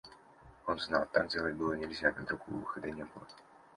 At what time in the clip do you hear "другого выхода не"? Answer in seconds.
2.25-3.03